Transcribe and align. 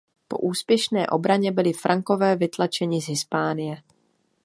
Po 0.27 0.37
úspěšné 0.37 1.07
obraně 1.07 1.51
byli 1.51 1.73
Frankové 1.73 2.35
vytlačeni 2.35 3.01
z 3.01 3.07
Hispánie. 3.09 3.83